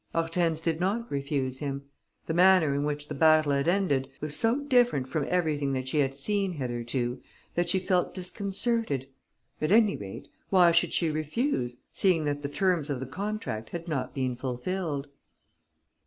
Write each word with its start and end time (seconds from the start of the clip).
Hortense 0.15 0.59
did 0.59 0.79
not 0.79 1.11
refuse 1.11 1.59
him. 1.59 1.83
The 2.25 2.33
manner 2.33 2.73
in 2.73 2.83
which 2.85 3.07
the 3.07 3.13
battle 3.13 3.51
had 3.51 3.67
ended 3.67 4.09
was 4.19 4.35
so 4.35 4.61
different 4.61 5.07
from 5.07 5.27
everything 5.29 5.73
that 5.73 5.87
she 5.87 5.99
had 5.99 6.15
seen 6.15 6.53
hitherto 6.53 7.21
that 7.53 7.69
she 7.69 7.77
felt 7.77 8.15
disconcerted. 8.15 9.09
At 9.61 9.71
any 9.71 9.95
rate, 9.95 10.27
why 10.49 10.71
should 10.71 10.91
she 10.93 11.11
refuse, 11.11 11.77
seeing 11.91 12.25
that 12.25 12.41
the 12.41 12.49
terms 12.49 12.89
of 12.89 12.99
the 12.99 13.05
contract 13.05 13.69
had 13.69 13.87
not 13.87 14.15
been 14.15 14.35
fulfilled? 14.35 15.07